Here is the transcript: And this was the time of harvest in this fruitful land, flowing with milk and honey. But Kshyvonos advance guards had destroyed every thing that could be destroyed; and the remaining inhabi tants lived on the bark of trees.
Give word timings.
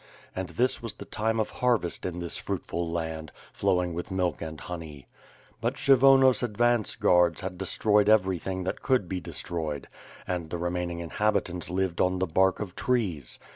And 0.35 0.49
this 0.49 0.81
was 0.81 0.93
the 0.95 1.05
time 1.05 1.39
of 1.39 1.51
harvest 1.51 2.07
in 2.07 2.17
this 2.17 2.35
fruitful 2.35 2.89
land, 2.89 3.31
flowing 3.53 3.93
with 3.93 4.09
milk 4.09 4.41
and 4.41 4.59
honey. 4.59 5.05
But 5.61 5.75
Kshyvonos 5.75 6.41
advance 6.41 6.95
guards 6.95 7.41
had 7.41 7.59
destroyed 7.59 8.09
every 8.09 8.39
thing 8.39 8.63
that 8.63 8.81
could 8.81 9.07
be 9.07 9.19
destroyed; 9.19 9.87
and 10.25 10.49
the 10.49 10.57
remaining 10.57 11.07
inhabi 11.07 11.43
tants 11.43 11.69
lived 11.69 12.01
on 12.01 12.17
the 12.17 12.25
bark 12.25 12.59
of 12.59 12.75
trees. 12.75 13.37